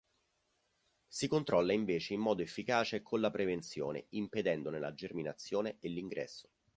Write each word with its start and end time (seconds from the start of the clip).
Si 1.07 1.27
controlla 1.27 1.73
invece 1.73 2.15
in 2.15 2.21
modo 2.21 2.41
efficace 2.41 3.03
con 3.03 3.19
la 3.19 3.29
prevenzione 3.29 4.07
impedendone 4.09 4.79
la 4.79 4.95
germinazione 4.95 5.77
e 5.79 5.89
l'ingresso. 5.89 6.49